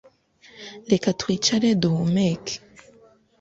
Reka 0.91 1.09
twicare 1.19 1.67
duhumeke 1.81 2.55